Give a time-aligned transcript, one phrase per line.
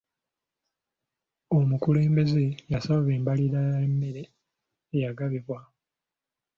[1.57, 4.23] Omukulembeze yasaba embalirira y'emmere
[4.95, 5.59] eyagabibwa.